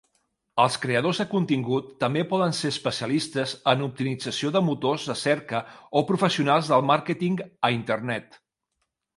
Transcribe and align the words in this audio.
Els 0.61 0.75
creadors 0.85 1.19
de 1.23 1.25
contingut 1.33 1.91
també 2.03 2.23
poden 2.31 2.55
ser 2.61 2.71
especialistes 2.75 3.53
en 3.73 3.85
optimització 3.89 4.53
de 4.57 4.63
motors 4.71 5.07
de 5.11 5.19
cerca 5.27 5.63
o 6.01 6.05
professionals 6.13 6.73
del 6.73 6.89
màrqueting 6.93 7.41
a 7.69 7.73
Internet. 7.81 8.43